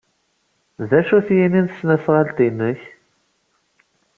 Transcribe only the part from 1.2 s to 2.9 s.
yini n tesnasɣalt-nnek?